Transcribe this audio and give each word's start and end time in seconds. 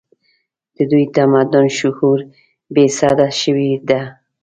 د 0.75 0.77
دوی 0.91 1.05
تمدني 1.15 1.69
شعور 1.79 2.19
بې 2.73 2.85
سده 2.97 3.27
شوی 3.41 3.69
دی 3.87 4.01